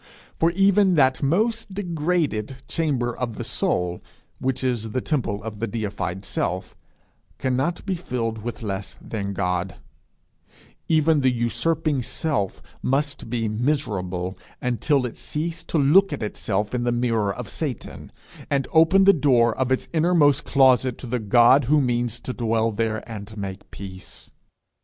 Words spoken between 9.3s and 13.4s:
God; even the usurping Self must